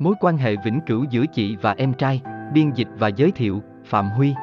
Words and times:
Mối 0.00 0.14
quan 0.20 0.36
hệ 0.36 0.56
vĩnh 0.64 0.80
cửu 0.86 1.04
giữa 1.10 1.26
chị 1.26 1.56
và 1.56 1.74
em 1.78 1.92
trai, 1.92 2.22
biên 2.54 2.70
dịch 2.70 2.88
và 2.98 3.08
giới 3.08 3.30
thiệu, 3.30 3.62
Phạm 3.84 4.08
Huy. 4.10 4.34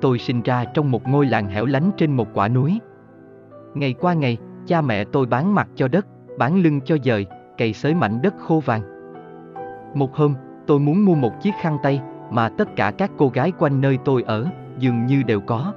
Tôi 0.00 0.18
sinh 0.18 0.42
ra 0.42 0.64
trong 0.64 0.90
một 0.90 1.08
ngôi 1.08 1.26
làng 1.26 1.46
hẻo 1.46 1.66
lánh 1.66 1.90
trên 1.96 2.16
một 2.16 2.28
quả 2.34 2.48
núi. 2.48 2.78
Ngày 3.74 3.92
qua 4.00 4.14
ngày, 4.14 4.38
cha 4.66 4.80
mẹ 4.80 5.04
tôi 5.04 5.26
bán 5.26 5.54
mặt 5.54 5.68
cho 5.74 5.88
đất, 5.88 6.06
bán 6.38 6.62
lưng 6.62 6.80
cho 6.84 6.96
dời, 7.04 7.26
cày 7.58 7.72
xới 7.72 7.94
mảnh 7.94 8.22
đất 8.22 8.34
khô 8.38 8.62
vàng. 8.64 8.82
Một 9.94 10.16
hôm, 10.16 10.34
tôi 10.66 10.80
muốn 10.80 11.04
mua 11.04 11.14
một 11.14 11.40
chiếc 11.42 11.54
khăn 11.60 11.78
tay, 11.82 12.00
mà 12.30 12.48
tất 12.48 12.76
cả 12.76 12.92
các 12.98 13.10
cô 13.18 13.28
gái 13.28 13.52
quanh 13.58 13.80
nơi 13.80 13.98
tôi 14.04 14.22
ở, 14.22 14.46
dường 14.78 15.06
như 15.06 15.22
đều 15.22 15.40
có. 15.40 15.72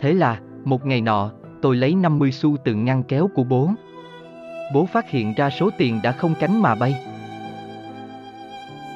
Thế 0.00 0.12
là, 0.12 0.40
một 0.64 0.86
ngày 0.86 1.00
nọ, 1.00 1.30
tôi 1.62 1.76
lấy 1.76 1.94
50 1.94 2.32
xu 2.32 2.56
từ 2.64 2.74
ngăn 2.74 3.02
kéo 3.02 3.30
của 3.34 3.44
bố. 3.44 3.70
Bố 4.72 4.86
phát 4.86 5.10
hiện 5.10 5.34
ra 5.34 5.50
số 5.50 5.70
tiền 5.78 6.00
đã 6.02 6.12
không 6.12 6.34
cánh 6.40 6.62
mà 6.62 6.74
bay. 6.74 6.94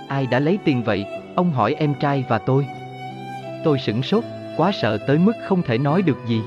Ai 0.09 0.27
đã 0.27 0.39
lấy 0.39 0.59
tiền 0.65 0.83
vậy? 0.83 1.07
Ông 1.35 1.53
hỏi 1.53 1.75
em 1.79 1.95
trai 1.95 2.25
và 2.29 2.39
tôi. 2.39 2.67
Tôi 3.65 3.79
sửng 3.79 4.03
sốt, 4.03 4.25
quá 4.57 4.73
sợ 4.73 4.99
tới 4.99 5.19
mức 5.19 5.33
không 5.45 5.63
thể 5.63 5.79
nói 5.79 6.03
được 6.03 6.19
gì. 6.27 6.41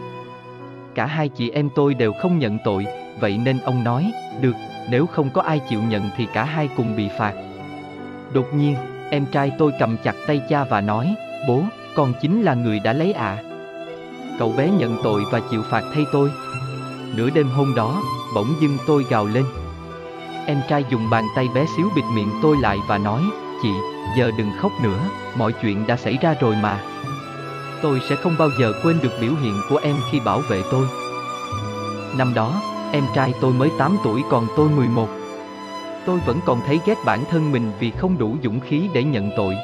Cả 0.95 1.05
hai 1.05 1.29
chị 1.29 1.49
em 1.49 1.69
tôi 1.75 1.93
đều 1.93 2.13
không 2.13 2.39
nhận 2.39 2.57
tội, 2.63 2.85
vậy 3.19 3.39
nên 3.43 3.59
ông 3.59 3.83
nói, 3.83 4.11
được, 4.41 4.55
nếu 4.89 5.05
không 5.05 5.29
có 5.29 5.41
ai 5.41 5.59
chịu 5.69 5.81
nhận 5.83 6.09
thì 6.17 6.27
cả 6.33 6.43
hai 6.43 6.69
cùng 6.77 6.95
bị 6.95 7.09
phạt. 7.17 7.33
Đột 8.33 8.53
nhiên, 8.53 8.75
em 9.09 9.25
trai 9.25 9.51
tôi 9.57 9.71
cầm 9.79 9.97
chặt 10.03 10.15
tay 10.27 10.41
cha 10.49 10.63
và 10.63 10.81
nói, 10.81 11.15
bố, 11.47 11.63
con 11.95 12.13
chính 12.21 12.41
là 12.41 12.53
người 12.53 12.79
đã 12.79 12.93
lấy 12.93 13.13
ạ. 13.13 13.37
À. 13.37 13.43
Cậu 14.39 14.53
bé 14.57 14.69
nhận 14.69 14.97
tội 15.03 15.21
và 15.31 15.41
chịu 15.51 15.63
phạt 15.69 15.83
thay 15.93 16.05
tôi. 16.11 16.29
Nửa 17.15 17.29
đêm 17.29 17.49
hôm 17.49 17.75
đó, 17.75 18.01
bỗng 18.35 18.53
dưng 18.61 18.77
tôi 18.87 19.05
gào 19.09 19.25
lên. 19.25 19.43
Em 20.45 20.61
trai 20.69 20.85
dùng 20.89 21.09
bàn 21.09 21.27
tay 21.35 21.47
bé 21.55 21.65
xíu 21.77 21.89
bịt 21.95 22.03
miệng 22.15 22.29
tôi 22.41 22.57
lại 22.61 22.77
và 22.87 22.97
nói, 22.97 23.21
chị, 23.63 23.69
giờ 24.17 24.31
đừng 24.37 24.51
khóc 24.59 24.71
nữa, 24.83 24.99
mọi 25.37 25.53
chuyện 25.61 25.87
đã 25.87 25.97
xảy 25.97 26.17
ra 26.21 26.35
rồi 26.41 26.55
mà. 26.61 26.83
Tôi 27.81 28.01
sẽ 28.09 28.15
không 28.15 28.35
bao 28.39 28.49
giờ 28.59 28.73
quên 28.83 28.99
được 29.01 29.11
biểu 29.21 29.31
hiện 29.41 29.61
của 29.69 29.79
em 29.83 29.95
khi 30.11 30.19
bảo 30.19 30.39
vệ 30.39 30.61
tôi. 30.71 30.85
Năm 32.17 32.33
đó, 32.33 32.61
em 32.91 33.03
trai 33.15 33.33
tôi 33.41 33.53
mới 33.53 33.69
8 33.77 33.97
tuổi 34.03 34.23
còn 34.29 34.47
tôi 34.55 34.69
11. 34.69 35.07
Tôi 36.05 36.19
vẫn 36.25 36.39
còn 36.45 36.61
thấy 36.67 36.79
ghét 36.85 36.97
bản 37.05 37.23
thân 37.31 37.51
mình 37.51 37.71
vì 37.79 37.91
không 37.91 38.17
đủ 38.17 38.37
dũng 38.43 38.59
khí 38.59 38.89
để 38.93 39.03
nhận 39.03 39.31
tội. 39.37 39.55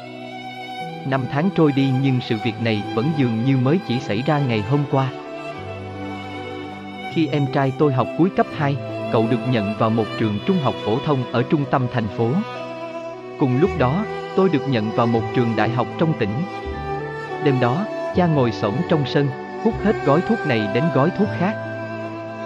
Năm 1.06 1.24
tháng 1.32 1.50
trôi 1.56 1.72
đi 1.72 1.90
nhưng 2.02 2.20
sự 2.28 2.36
việc 2.44 2.62
này 2.62 2.82
vẫn 2.94 3.10
dường 3.18 3.44
như 3.44 3.56
mới 3.56 3.80
chỉ 3.88 4.00
xảy 4.00 4.22
ra 4.26 4.38
ngày 4.38 4.62
hôm 4.62 4.80
qua. 4.90 5.10
Khi 7.14 7.28
em 7.32 7.46
trai 7.52 7.72
tôi 7.78 7.92
học 7.92 8.06
cuối 8.18 8.30
cấp 8.36 8.46
2, 8.56 8.76
cậu 9.12 9.26
được 9.30 9.40
nhận 9.50 9.74
vào 9.78 9.90
một 9.90 10.04
trường 10.18 10.38
trung 10.46 10.56
học 10.62 10.74
phổ 10.84 10.98
thông 11.06 11.32
ở 11.32 11.42
trung 11.42 11.64
tâm 11.70 11.86
thành 11.92 12.08
phố. 12.08 12.30
Cùng 13.40 13.60
lúc 13.60 13.70
đó, 13.78 14.04
tôi 14.36 14.48
được 14.48 14.68
nhận 14.68 14.90
vào 14.90 15.06
một 15.06 15.22
trường 15.34 15.56
đại 15.56 15.68
học 15.68 15.86
trong 15.98 16.12
tỉnh. 16.18 16.42
Đêm 17.44 17.60
đó, 17.60 17.84
cha 18.16 18.26
ngồi 18.26 18.52
sổng 18.52 18.76
trong 18.88 19.06
sân, 19.06 19.28
hút 19.64 19.74
hết 19.84 19.96
gói 20.06 20.20
thuốc 20.28 20.38
này 20.46 20.68
đến 20.74 20.84
gói 20.94 21.10
thuốc 21.18 21.28
khác. 21.38 21.54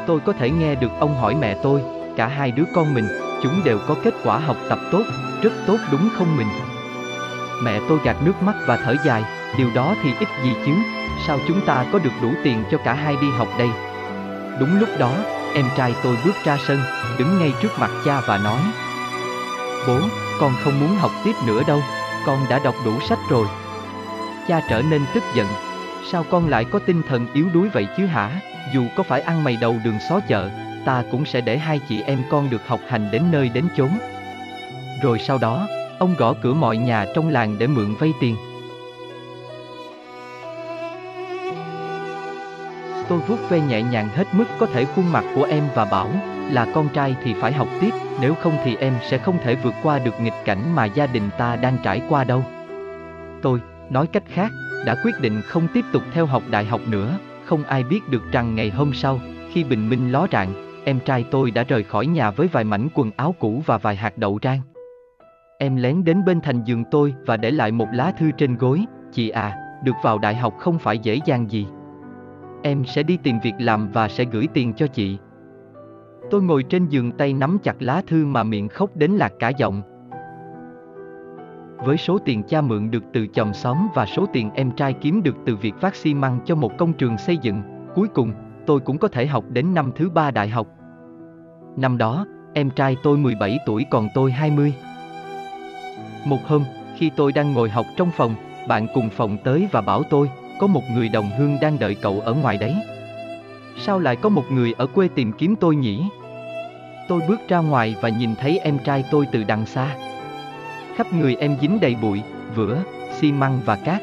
Tôi 0.06 0.20
có 0.20 0.32
thể 0.32 0.50
nghe 0.50 0.74
được 0.74 0.90
ông 1.00 1.14
hỏi 1.14 1.34
mẹ 1.34 1.56
tôi, 1.62 1.82
cả 2.16 2.26
hai 2.26 2.50
đứa 2.50 2.64
con 2.74 2.94
mình, 2.94 3.08
chúng 3.42 3.64
đều 3.64 3.78
có 3.88 3.96
kết 4.04 4.14
quả 4.24 4.38
học 4.38 4.56
tập 4.68 4.78
tốt, 4.92 5.02
rất 5.42 5.52
tốt 5.66 5.78
đúng 5.92 6.08
không 6.18 6.36
mình? 6.36 6.48
Mẹ 7.62 7.80
tôi 7.88 7.98
gạt 8.04 8.16
nước 8.24 8.42
mắt 8.42 8.54
và 8.66 8.76
thở 8.76 8.96
dài, 9.04 9.22
điều 9.58 9.68
đó 9.74 9.94
thì 10.02 10.10
ít 10.20 10.28
gì 10.44 10.52
chứ, 10.66 10.72
sao 11.26 11.38
chúng 11.48 11.60
ta 11.66 11.86
có 11.92 11.98
được 11.98 12.12
đủ 12.22 12.28
tiền 12.44 12.64
cho 12.70 12.78
cả 12.84 12.94
hai 12.94 13.16
đi 13.20 13.26
học 13.38 13.48
đây? 13.58 13.68
Đúng 14.60 14.80
lúc 14.80 14.88
đó, 14.98 15.12
em 15.54 15.64
trai 15.76 15.94
tôi 16.02 16.16
bước 16.24 16.34
ra 16.44 16.58
sân, 16.66 16.80
đứng 17.18 17.38
ngay 17.38 17.52
trước 17.62 17.78
mặt 17.78 17.90
cha 18.04 18.20
và 18.26 18.38
nói 18.38 18.60
Bố, 19.88 19.98
con 20.40 20.52
không 20.64 20.80
muốn 20.80 20.96
học 20.96 21.10
tiếp 21.24 21.32
nữa 21.46 21.62
đâu, 21.66 21.82
con 22.26 22.38
đã 22.50 22.58
đọc 22.64 22.74
đủ 22.84 23.00
sách 23.08 23.18
rồi. 23.30 23.46
Cha 24.48 24.60
trở 24.70 24.82
nên 24.90 25.02
tức 25.14 25.22
giận, 25.34 25.46
sao 26.10 26.24
con 26.30 26.48
lại 26.48 26.64
có 26.64 26.78
tinh 26.78 27.02
thần 27.08 27.26
yếu 27.34 27.46
đuối 27.54 27.68
vậy 27.68 27.86
chứ 27.96 28.06
hả? 28.06 28.40
Dù 28.74 28.84
có 28.96 29.02
phải 29.02 29.20
ăn 29.20 29.44
mày 29.44 29.56
đầu 29.60 29.76
đường 29.84 29.98
xó 30.08 30.20
chợ, 30.28 30.50
ta 30.84 31.04
cũng 31.10 31.24
sẽ 31.24 31.40
để 31.40 31.58
hai 31.58 31.80
chị 31.88 32.02
em 32.02 32.22
con 32.30 32.50
được 32.50 32.66
học 32.66 32.80
hành 32.88 33.08
đến 33.10 33.22
nơi 33.30 33.48
đến 33.48 33.68
chốn. 33.76 33.90
Rồi 35.02 35.18
sau 35.18 35.38
đó, 35.38 35.66
ông 35.98 36.14
gõ 36.18 36.34
cửa 36.42 36.54
mọi 36.54 36.76
nhà 36.76 37.06
trong 37.14 37.28
làng 37.28 37.58
để 37.58 37.66
mượn 37.66 37.94
vay 37.94 38.12
tiền. 38.20 38.36
Tôi 43.08 43.18
vuốt 43.18 43.36
ve 43.48 43.60
nhẹ 43.60 43.82
nhàng 43.82 44.08
hết 44.08 44.24
mức 44.32 44.44
có 44.58 44.66
thể 44.66 44.84
khuôn 44.84 45.12
mặt 45.12 45.24
của 45.34 45.44
em 45.44 45.64
và 45.74 45.84
bảo, 45.84 46.08
là 46.50 46.66
con 46.74 46.88
trai 46.88 47.16
thì 47.22 47.34
phải 47.34 47.52
học 47.52 47.68
tiếp, 47.80 47.90
nếu 48.20 48.34
không 48.34 48.52
thì 48.64 48.76
em 48.76 48.94
sẽ 49.10 49.18
không 49.18 49.38
thể 49.44 49.54
vượt 49.54 49.74
qua 49.82 49.98
được 49.98 50.20
nghịch 50.20 50.44
cảnh 50.44 50.74
mà 50.74 50.84
gia 50.84 51.06
đình 51.06 51.30
ta 51.38 51.56
đang 51.56 51.76
trải 51.82 52.02
qua 52.08 52.24
đâu. 52.24 52.44
Tôi, 53.42 53.60
nói 53.90 54.06
cách 54.06 54.22
khác, 54.26 54.50
đã 54.86 54.96
quyết 55.04 55.20
định 55.20 55.42
không 55.42 55.68
tiếp 55.74 55.84
tục 55.92 56.02
theo 56.12 56.26
học 56.26 56.42
đại 56.50 56.64
học 56.64 56.80
nữa, 56.86 57.18
không 57.44 57.64
ai 57.64 57.84
biết 57.84 58.08
được 58.08 58.22
rằng 58.32 58.54
ngày 58.54 58.70
hôm 58.70 58.94
sau, 58.94 59.20
khi 59.52 59.64
bình 59.64 59.88
minh 59.88 60.12
ló 60.12 60.26
rạng, 60.32 60.82
em 60.84 61.00
trai 61.00 61.24
tôi 61.30 61.50
đã 61.50 61.62
rời 61.62 61.82
khỏi 61.82 62.06
nhà 62.06 62.30
với 62.30 62.48
vài 62.48 62.64
mảnh 62.64 62.88
quần 62.94 63.10
áo 63.16 63.34
cũ 63.38 63.62
và 63.66 63.78
vài 63.78 63.96
hạt 63.96 64.18
đậu 64.18 64.38
rang. 64.42 64.60
Em 65.58 65.76
lén 65.76 66.04
đến 66.04 66.24
bên 66.24 66.40
thành 66.40 66.64
giường 66.64 66.84
tôi 66.90 67.14
và 67.26 67.36
để 67.36 67.50
lại 67.50 67.72
một 67.72 67.88
lá 67.92 68.12
thư 68.18 68.30
trên 68.30 68.56
gối, 68.56 68.84
chị 69.12 69.28
à, 69.28 69.56
được 69.84 69.94
vào 70.02 70.18
đại 70.18 70.34
học 70.34 70.54
không 70.58 70.78
phải 70.78 70.98
dễ 70.98 71.20
dàng 71.26 71.50
gì. 71.50 71.66
Em 72.62 72.84
sẽ 72.84 73.02
đi 73.02 73.16
tìm 73.16 73.38
việc 73.42 73.54
làm 73.58 73.88
và 73.92 74.08
sẽ 74.08 74.24
gửi 74.24 74.48
tiền 74.54 74.72
cho 74.72 74.86
chị. 74.86 75.18
Tôi 76.30 76.42
ngồi 76.42 76.62
trên 76.62 76.88
giường 76.88 77.12
tay 77.12 77.32
nắm 77.32 77.58
chặt 77.62 77.82
lá 77.82 78.02
thư 78.06 78.26
mà 78.26 78.42
miệng 78.42 78.68
khóc 78.68 78.90
đến 78.96 79.10
lạc 79.10 79.32
cả 79.38 79.48
giọng. 79.48 79.82
Với 81.84 81.96
số 81.96 82.18
tiền 82.18 82.42
cha 82.42 82.60
mượn 82.60 82.90
được 82.90 83.04
từ 83.12 83.26
chồng 83.26 83.54
xóm 83.54 83.88
và 83.94 84.06
số 84.06 84.26
tiền 84.32 84.50
em 84.54 84.70
trai 84.70 84.92
kiếm 84.92 85.22
được 85.22 85.36
từ 85.46 85.56
việc 85.56 85.74
phát 85.80 85.96
xi 85.96 86.14
măng 86.14 86.40
cho 86.44 86.54
một 86.54 86.78
công 86.78 86.92
trường 86.92 87.18
xây 87.18 87.36
dựng, 87.36 87.62
cuối 87.94 88.08
cùng, 88.08 88.32
tôi 88.66 88.80
cũng 88.80 88.98
có 88.98 89.08
thể 89.08 89.26
học 89.26 89.44
đến 89.48 89.74
năm 89.74 89.92
thứ 89.96 90.10
ba 90.10 90.30
đại 90.30 90.48
học. 90.48 90.66
Năm 91.76 91.98
đó, 91.98 92.26
em 92.54 92.70
trai 92.70 92.96
tôi 93.02 93.18
17 93.18 93.58
tuổi 93.66 93.86
còn 93.90 94.08
tôi 94.14 94.32
20. 94.32 94.74
Một 96.26 96.38
hôm, 96.46 96.64
khi 96.96 97.10
tôi 97.16 97.32
đang 97.32 97.52
ngồi 97.52 97.70
học 97.70 97.86
trong 97.96 98.10
phòng, 98.10 98.34
bạn 98.68 98.86
cùng 98.94 99.08
phòng 99.10 99.36
tới 99.44 99.68
và 99.72 99.80
bảo 99.80 100.02
tôi, 100.10 100.30
có 100.58 100.66
một 100.66 100.82
người 100.90 101.08
đồng 101.08 101.30
hương 101.38 101.58
đang 101.60 101.78
đợi 101.78 101.94
cậu 101.94 102.20
ở 102.24 102.34
ngoài 102.34 102.56
đấy. 102.56 102.74
Sao 103.78 103.98
lại 103.98 104.16
có 104.16 104.28
một 104.28 104.44
người 104.50 104.74
ở 104.78 104.86
quê 104.86 105.08
tìm 105.14 105.32
kiếm 105.32 105.56
tôi 105.56 105.76
nhỉ? 105.76 106.02
Tôi 107.08 107.20
bước 107.28 107.40
ra 107.48 107.58
ngoài 107.58 107.94
và 108.00 108.08
nhìn 108.08 108.34
thấy 108.36 108.58
em 108.58 108.78
trai 108.84 109.04
tôi 109.10 109.26
từ 109.32 109.44
đằng 109.44 109.66
xa. 109.66 109.96
Khắp 110.96 111.12
người 111.12 111.34
em 111.34 111.56
dính 111.60 111.80
đầy 111.80 111.94
bụi, 111.94 112.22
vữa, 112.54 112.78
xi 113.20 113.32
măng 113.32 113.60
và 113.64 113.76
cát. 113.76 114.02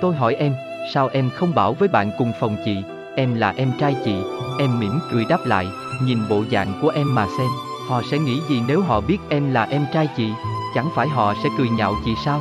Tôi 0.00 0.14
hỏi 0.14 0.34
em, 0.34 0.52
sao 0.92 1.08
em 1.12 1.30
không 1.30 1.54
bảo 1.54 1.72
với 1.72 1.88
bạn 1.88 2.10
cùng 2.18 2.32
phòng 2.40 2.56
chị, 2.64 2.76
em 3.16 3.34
là 3.34 3.54
em 3.56 3.72
trai 3.78 3.96
chị, 4.04 4.14
em 4.58 4.80
mỉm 4.80 4.98
cười 5.12 5.24
đáp 5.28 5.38
lại, 5.46 5.66
nhìn 6.02 6.18
bộ 6.30 6.44
dạng 6.50 6.72
của 6.82 6.88
em 6.88 7.14
mà 7.14 7.26
xem, 7.38 7.48
họ 7.88 8.02
sẽ 8.10 8.18
nghĩ 8.18 8.40
gì 8.48 8.62
nếu 8.68 8.80
họ 8.82 9.00
biết 9.00 9.18
em 9.28 9.52
là 9.52 9.64
em 9.64 9.86
trai 9.92 10.08
chị, 10.16 10.28
chẳng 10.74 10.88
phải 10.94 11.08
họ 11.08 11.34
sẽ 11.42 11.48
cười 11.58 11.68
nhạo 11.68 11.94
chị 12.04 12.12
sao? 12.24 12.40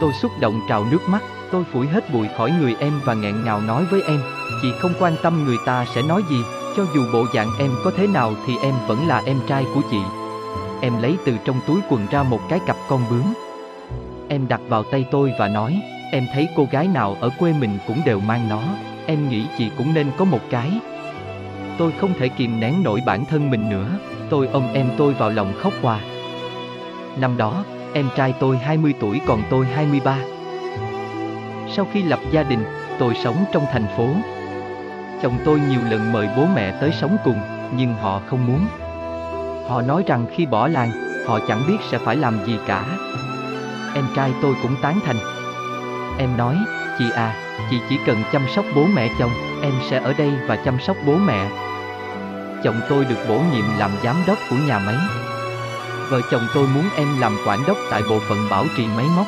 Tôi 0.00 0.12
xúc 0.22 0.30
động 0.40 0.60
trào 0.68 0.84
nước 0.90 1.08
mắt, 1.08 1.22
tôi 1.54 1.64
phủi 1.64 1.86
hết 1.86 2.12
bụi 2.12 2.28
khỏi 2.36 2.52
người 2.60 2.76
em 2.80 3.00
và 3.04 3.14
nghẹn 3.14 3.44
ngào 3.44 3.60
nói 3.60 3.84
với 3.90 4.02
em, 4.02 4.20
chị 4.62 4.72
không 4.78 4.92
quan 5.00 5.16
tâm 5.22 5.44
người 5.44 5.56
ta 5.66 5.84
sẽ 5.94 6.02
nói 6.02 6.22
gì, 6.30 6.36
cho 6.76 6.86
dù 6.94 7.02
bộ 7.12 7.24
dạng 7.34 7.48
em 7.58 7.70
có 7.84 7.90
thế 7.96 8.06
nào 8.06 8.34
thì 8.46 8.52
em 8.62 8.74
vẫn 8.86 9.08
là 9.08 9.22
em 9.26 9.36
trai 9.48 9.64
của 9.74 9.80
chị. 9.90 10.00
Em 10.80 11.02
lấy 11.02 11.16
từ 11.24 11.32
trong 11.44 11.60
túi 11.66 11.80
quần 11.88 12.06
ra 12.10 12.22
một 12.22 12.40
cái 12.48 12.60
cặp 12.66 12.76
con 12.88 13.00
bướm. 13.10 13.34
Em 14.28 14.48
đặt 14.48 14.60
vào 14.68 14.82
tay 14.82 15.04
tôi 15.10 15.32
và 15.38 15.48
nói, 15.48 15.82
em 16.12 16.26
thấy 16.34 16.48
cô 16.56 16.68
gái 16.70 16.88
nào 16.88 17.16
ở 17.20 17.30
quê 17.38 17.52
mình 17.60 17.78
cũng 17.86 18.00
đều 18.06 18.20
mang 18.20 18.48
nó, 18.48 18.62
em 19.06 19.28
nghĩ 19.28 19.46
chị 19.58 19.70
cũng 19.78 19.94
nên 19.94 20.06
có 20.16 20.24
một 20.24 20.40
cái. 20.50 20.70
Tôi 21.78 21.92
không 22.00 22.14
thể 22.18 22.28
kìm 22.28 22.60
nén 22.60 22.82
nổi 22.82 23.00
bản 23.06 23.24
thân 23.24 23.50
mình 23.50 23.70
nữa, 23.70 23.88
tôi 24.30 24.48
ôm 24.52 24.62
em 24.72 24.90
tôi 24.96 25.14
vào 25.14 25.30
lòng 25.30 25.52
khóc 25.58 25.72
hòa. 25.82 26.00
Năm 27.20 27.36
đó, 27.36 27.64
em 27.92 28.08
trai 28.16 28.34
tôi 28.40 28.58
20 28.58 28.94
tuổi 29.00 29.20
còn 29.26 29.42
tôi 29.50 29.66
23. 29.66 30.33
Sau 31.76 31.86
khi 31.92 32.02
lập 32.02 32.18
gia 32.30 32.42
đình, 32.42 32.64
tôi 32.98 33.14
sống 33.24 33.44
trong 33.52 33.66
thành 33.72 33.86
phố. 33.96 34.08
Chồng 35.22 35.38
tôi 35.44 35.60
nhiều 35.68 35.80
lần 35.90 36.12
mời 36.12 36.28
bố 36.36 36.46
mẹ 36.54 36.72
tới 36.80 36.92
sống 37.00 37.16
cùng, 37.24 37.40
nhưng 37.76 37.94
họ 37.94 38.20
không 38.26 38.46
muốn. 38.46 38.66
Họ 39.68 39.82
nói 39.82 40.04
rằng 40.06 40.26
khi 40.34 40.46
bỏ 40.46 40.68
làng, 40.68 40.90
họ 41.26 41.38
chẳng 41.48 41.62
biết 41.68 41.76
sẽ 41.90 41.98
phải 41.98 42.16
làm 42.16 42.44
gì 42.46 42.58
cả. 42.66 42.84
Em 43.94 44.04
trai 44.16 44.32
tôi 44.42 44.54
cũng 44.62 44.76
tán 44.82 44.98
thành. 45.06 45.16
Em 46.18 46.36
nói, 46.36 46.56
chị 46.98 47.04
à, 47.14 47.34
chị 47.70 47.80
chỉ 47.88 47.98
cần 48.06 48.16
chăm 48.32 48.42
sóc 48.54 48.64
bố 48.74 48.86
mẹ 48.94 49.08
chồng, 49.18 49.32
em 49.62 49.72
sẽ 49.90 49.98
ở 49.98 50.12
đây 50.12 50.32
và 50.46 50.56
chăm 50.56 50.80
sóc 50.80 50.96
bố 51.06 51.16
mẹ. 51.16 51.48
Chồng 52.64 52.80
tôi 52.88 53.04
được 53.04 53.18
bổ 53.28 53.34
nhiệm 53.34 53.64
làm 53.78 53.90
giám 54.02 54.16
đốc 54.26 54.38
của 54.50 54.56
nhà 54.66 54.78
máy. 54.78 54.96
Vợ 56.10 56.20
chồng 56.30 56.46
tôi 56.54 56.66
muốn 56.74 56.84
em 56.96 57.20
làm 57.20 57.36
quản 57.46 57.58
đốc 57.66 57.76
tại 57.90 58.02
bộ 58.10 58.18
phận 58.28 58.38
bảo 58.50 58.64
trì 58.76 58.86
máy 58.96 59.06
móc. 59.16 59.26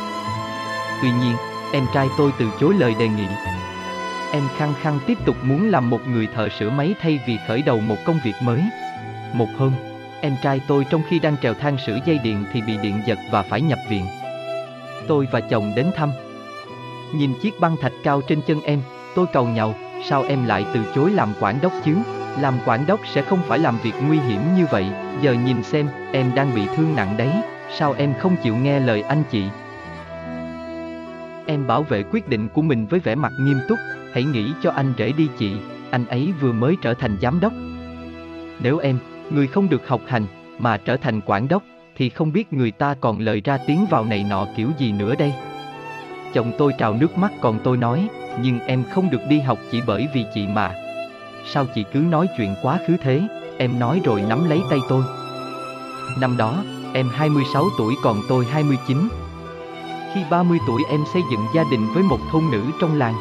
Tuy 1.03 1.09
nhiên, 1.11 1.37
em 1.73 1.87
trai 1.95 2.09
tôi 2.19 2.33
từ 2.39 2.47
chối 2.61 2.75
lời 2.79 2.95
đề 2.99 3.09
nghị. 3.09 3.27
Em 4.33 4.43
khăng 4.57 4.75
khăng 4.81 4.99
tiếp 5.07 5.19
tục 5.25 5.37
muốn 5.43 5.71
làm 5.71 5.91
một 5.91 6.01
người 6.09 6.29
thợ 6.35 6.49
sửa 6.59 6.71
máy 6.71 6.95
thay 7.01 7.21
vì 7.27 7.39
khởi 7.49 7.63
đầu 7.63 7.81
một 7.81 7.97
công 8.05 8.19
việc 8.25 8.35
mới. 8.43 8.63
Một 9.33 9.49
hôm, 9.59 9.73
em 10.21 10.37
trai 10.43 10.61
tôi 10.69 10.85
trong 10.91 11.03
khi 11.09 11.19
đang 11.19 11.37
trèo 11.43 11.55
thang 11.55 11.77
sửa 11.87 11.99
dây 12.05 12.19
điện 12.19 12.45
thì 12.53 12.63
bị 12.63 12.77
điện 12.83 13.03
giật 13.07 13.19
và 13.31 13.43
phải 13.43 13.61
nhập 13.61 13.79
viện. 13.89 14.07
Tôi 15.09 15.29
và 15.31 15.41
chồng 15.41 15.73
đến 15.77 15.91
thăm. 15.97 16.11
Nhìn 17.15 17.35
chiếc 17.43 17.61
băng 17.61 17.77
thạch 17.77 17.93
cao 18.03 18.21
trên 18.21 18.41
chân 18.47 18.61
em, 18.63 18.81
tôi 19.15 19.27
cầu 19.33 19.47
nhau, 19.47 19.75
sao 20.05 20.25
em 20.29 20.47
lại 20.47 20.65
từ 20.75 20.81
chối 20.95 21.11
làm 21.11 21.33
quản 21.41 21.59
đốc 21.63 21.73
chứ? 21.85 21.97
Làm 22.41 22.55
quản 22.67 22.87
đốc 22.87 23.01
sẽ 23.15 23.23
không 23.23 23.43
phải 23.49 23.59
làm 23.59 23.79
việc 23.83 23.95
nguy 24.09 24.19
hiểm 24.19 24.41
như 24.57 24.67
vậy, 24.71 24.87
giờ 25.21 25.33
nhìn 25.33 25.63
xem, 25.63 25.89
em 26.13 26.35
đang 26.35 26.55
bị 26.55 26.67
thương 26.77 26.97
nặng 26.97 27.17
đấy, 27.17 27.31
sao 27.79 27.95
em 27.99 28.15
không 28.19 28.37
chịu 28.43 28.57
nghe 28.57 28.81
lời 28.81 29.03
anh 29.03 29.23
chị? 29.31 29.45
Em 31.47 31.67
bảo 31.67 31.83
vệ 31.83 32.03
quyết 32.03 32.29
định 32.29 32.49
của 32.49 32.63
mình 32.63 32.87
với 32.87 33.01
vẻ 33.01 33.15
mặt 33.15 33.33
nghiêm 33.41 33.59
túc, 33.69 33.79
hãy 34.13 34.25
nghĩ 34.25 34.53
cho 34.63 34.71
anh 34.71 34.93
rể 34.99 35.13
đi 35.13 35.29
chị, 35.39 35.53
anh 35.91 36.07
ấy 36.07 36.33
vừa 36.41 36.53
mới 36.53 36.77
trở 36.83 36.95
thành 36.95 37.17
giám 37.23 37.41
đốc. 37.41 37.53
Nếu 38.61 38.79
em, 38.79 38.99
người 39.31 39.47
không 39.47 39.69
được 39.69 39.89
học 39.89 40.01
hành, 40.07 40.27
mà 40.59 40.77
trở 40.77 40.97
thành 40.97 41.21
quản 41.27 41.49
đốc, 41.49 41.63
thì 41.97 42.09
không 42.09 42.33
biết 42.33 42.53
người 42.53 42.71
ta 42.71 42.95
còn 43.01 43.21
lời 43.21 43.43
ra 43.45 43.59
tiếng 43.67 43.87
vào 43.91 44.05
này 44.05 44.27
nọ 44.31 44.47
kiểu 44.57 44.69
gì 44.79 44.93
nữa 44.93 45.15
đây. 45.19 45.33
Chồng 46.35 46.53
tôi 46.59 46.73
trào 46.79 46.95
nước 46.95 47.19
mắt 47.19 47.33
còn 47.41 47.59
tôi 47.65 47.77
nói, 47.77 48.09
nhưng 48.43 48.61
em 48.61 48.85
không 48.95 49.11
được 49.11 49.21
đi 49.29 49.41
học 49.41 49.59
chỉ 49.71 49.83
bởi 49.87 50.09
vì 50.15 50.25
chị 50.35 50.47
mà. 50.47 50.75
Sao 51.47 51.67
chị 51.75 51.85
cứ 51.93 51.99
nói 51.99 52.29
chuyện 52.37 52.55
quá 52.63 52.79
khứ 52.87 52.97
thế, 53.03 53.23
em 53.59 53.79
nói 53.79 54.01
rồi 54.05 54.23
nắm 54.29 54.49
lấy 54.49 54.61
tay 54.71 54.79
tôi. 54.89 55.03
Năm 56.21 56.37
đó, 56.37 56.65
em 56.95 57.09
26 57.09 57.65
tuổi 57.79 57.95
còn 58.03 58.17
tôi 58.29 58.45
29. 58.45 59.09
Khi 60.17 60.25
30 60.31 60.59
tuổi 60.67 60.83
em 60.89 61.05
xây 61.13 61.23
dựng 61.31 61.47
gia 61.55 61.65
đình 61.71 61.87
với 61.95 62.03
một 62.03 62.19
thôn 62.33 62.43
nữ 62.53 62.63
trong 62.81 62.99
làng. 62.99 63.15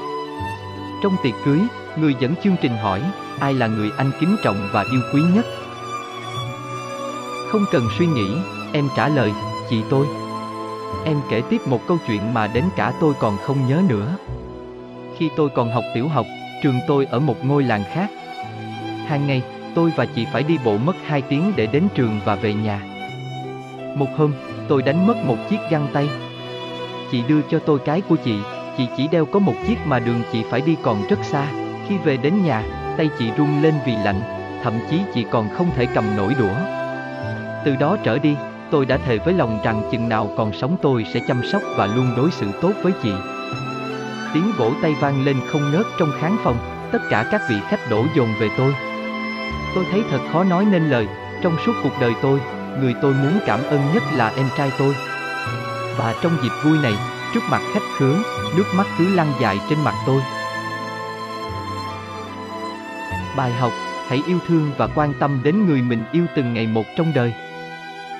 Trong 1.03 1.15
tiệc 1.23 1.33
cưới, 1.45 1.59
người 1.97 2.15
dẫn 2.19 2.33
chương 2.43 2.55
trình 2.61 2.71
hỏi, 2.77 3.01
ai 3.39 3.53
là 3.53 3.67
người 3.67 3.91
anh 3.97 4.11
kính 4.19 4.35
trọng 4.43 4.69
và 4.71 4.85
yêu 4.91 5.01
quý 5.13 5.21
nhất? 5.35 5.45
Không 7.51 7.65
cần 7.71 7.87
suy 7.97 8.05
nghĩ, 8.07 8.27
em 8.73 8.89
trả 8.95 9.07
lời, 9.07 9.33
chị 9.69 9.83
tôi. 9.89 10.07
Em 11.05 11.17
kể 11.29 11.41
tiếp 11.49 11.67
một 11.67 11.87
câu 11.87 11.97
chuyện 12.07 12.33
mà 12.33 12.47
đến 12.47 12.63
cả 12.75 12.93
tôi 12.99 13.13
còn 13.19 13.37
không 13.37 13.57
nhớ 13.67 13.81
nữa. 13.89 14.15
Khi 15.17 15.29
tôi 15.35 15.49
còn 15.49 15.71
học 15.71 15.83
tiểu 15.95 16.07
học, 16.07 16.25
trường 16.63 16.79
tôi 16.87 17.05
ở 17.05 17.19
một 17.19 17.45
ngôi 17.45 17.63
làng 17.63 17.83
khác. 17.93 18.09
Hàng 19.07 19.27
ngày, 19.27 19.41
tôi 19.75 19.91
và 19.95 20.05
chị 20.05 20.25
phải 20.33 20.43
đi 20.43 20.57
bộ 20.65 20.77
mất 20.77 20.95
2 21.05 21.21
tiếng 21.21 21.53
để 21.55 21.65
đến 21.65 21.87
trường 21.95 22.19
và 22.25 22.35
về 22.35 22.53
nhà. 22.53 22.81
Một 23.95 24.09
hôm, 24.17 24.33
tôi 24.67 24.81
đánh 24.81 25.07
mất 25.07 25.15
một 25.25 25.37
chiếc 25.49 25.59
găng 25.69 25.87
tay. 25.93 26.09
Chị 27.15 27.23
đưa 27.27 27.41
cho 27.49 27.59
tôi 27.59 27.79
cái 27.79 28.01
của 28.01 28.15
chị, 28.15 28.35
chị 28.77 28.87
chỉ 28.97 29.07
đeo 29.07 29.25
có 29.25 29.39
một 29.39 29.53
chiếc 29.67 29.77
mà 29.85 29.99
đường 29.99 30.21
chị 30.31 30.43
phải 30.49 30.61
đi 30.61 30.75
còn 30.81 31.07
rất 31.07 31.19
xa. 31.23 31.45
Khi 31.87 31.97
về 31.97 32.17
đến 32.17 32.43
nhà, 32.43 32.63
tay 32.97 33.09
chị 33.19 33.31
run 33.37 33.61
lên 33.61 33.73
vì 33.85 33.95
lạnh, 34.05 34.21
thậm 34.63 34.73
chí 34.89 34.99
chị 35.13 35.25
còn 35.31 35.49
không 35.49 35.67
thể 35.75 35.85
cầm 35.85 36.15
nổi 36.17 36.33
đũa. 36.39 36.55
Từ 37.65 37.75
đó 37.75 37.97
trở 38.03 38.19
đi, 38.19 38.35
tôi 38.71 38.85
đã 38.85 38.97
thề 38.97 39.17
với 39.17 39.33
lòng 39.33 39.59
rằng 39.63 39.81
chừng 39.91 40.09
nào 40.09 40.29
còn 40.37 40.53
sống 40.53 40.77
tôi 40.81 41.05
sẽ 41.13 41.19
chăm 41.27 41.41
sóc 41.51 41.61
và 41.77 41.85
luôn 41.85 42.13
đối 42.17 42.31
xử 42.31 42.47
tốt 42.61 42.71
với 42.83 42.93
chị. 43.03 43.11
Tiếng 44.33 44.51
vỗ 44.57 44.71
tay 44.81 44.95
vang 44.99 45.25
lên 45.25 45.37
không 45.47 45.71
ngớt 45.71 45.85
trong 45.99 46.09
khán 46.19 46.35
phòng, 46.43 46.57
tất 46.91 46.99
cả 47.09 47.25
các 47.31 47.41
vị 47.49 47.55
khách 47.69 47.89
đổ 47.89 48.05
dồn 48.15 48.29
về 48.39 48.49
tôi. 48.57 48.73
Tôi 49.75 49.85
thấy 49.91 50.03
thật 50.11 50.19
khó 50.31 50.43
nói 50.43 50.65
nên 50.71 50.89
lời, 50.89 51.07
trong 51.41 51.55
suốt 51.65 51.73
cuộc 51.83 51.93
đời 52.01 52.13
tôi, 52.21 52.39
người 52.81 52.93
tôi 53.01 53.13
muốn 53.13 53.39
cảm 53.45 53.63
ơn 53.63 53.79
nhất 53.93 54.03
là 54.13 54.33
em 54.37 54.45
trai 54.57 54.71
tôi. 54.77 54.95
Và 55.97 56.15
trong 56.21 56.37
dịp 56.43 56.51
vui 56.63 56.77
này, 56.83 56.93
trước 57.33 57.43
mặt 57.49 57.61
khách 57.73 57.83
khứa, 57.97 58.23
nước 58.57 58.65
mắt 58.75 58.87
cứ 58.97 59.15
lăn 59.15 59.33
dài 59.41 59.59
trên 59.69 59.79
mặt 59.83 59.93
tôi. 60.05 60.21
Bài 63.37 63.51
học, 63.51 63.71
hãy 64.07 64.21
yêu 64.27 64.39
thương 64.47 64.71
và 64.77 64.87
quan 64.95 65.13
tâm 65.19 65.41
đến 65.43 65.65
người 65.65 65.81
mình 65.81 66.03
yêu 66.11 66.25
từng 66.35 66.53
ngày 66.53 66.67
một 66.67 66.83
trong 66.97 67.11
đời. 67.15 67.33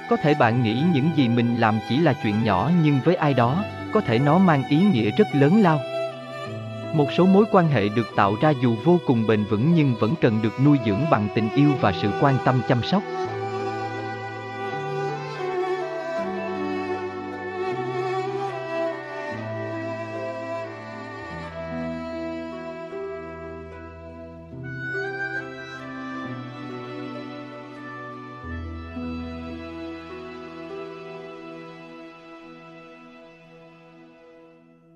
Có 0.09 0.17
thể 0.17 0.33
bạn 0.33 0.63
nghĩ 0.63 0.83
những 0.93 1.09
gì 1.15 1.27
mình 1.27 1.55
làm 1.55 1.79
chỉ 1.89 1.97
là 1.97 2.13
chuyện 2.23 2.43
nhỏ 2.43 2.71
nhưng 2.83 2.99
với 3.05 3.15
ai 3.15 3.33
đó, 3.33 3.63
có 3.93 4.01
thể 4.01 4.19
nó 4.19 4.37
mang 4.37 4.63
ý 4.69 4.77
nghĩa 4.77 5.11
rất 5.17 5.27
lớn 5.33 5.61
lao. 5.61 5.79
Một 6.93 7.07
số 7.17 7.25
mối 7.25 7.45
quan 7.51 7.67
hệ 7.67 7.89
được 7.89 8.07
tạo 8.15 8.35
ra 8.41 8.53
dù 8.61 8.75
vô 8.83 8.99
cùng 9.07 9.27
bền 9.27 9.43
vững 9.43 9.73
nhưng 9.73 9.95
vẫn 9.95 10.13
cần 10.21 10.41
được 10.41 10.53
nuôi 10.65 10.77
dưỡng 10.85 11.09
bằng 11.11 11.27
tình 11.35 11.49
yêu 11.55 11.71
và 11.81 11.93
sự 12.01 12.09
quan 12.21 12.37
tâm 12.45 12.61
chăm 12.67 12.83
sóc. 12.83 13.03